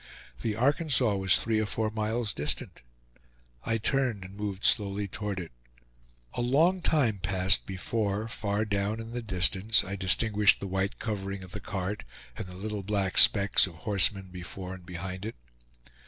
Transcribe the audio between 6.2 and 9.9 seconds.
A long time passed before, far down in the distance,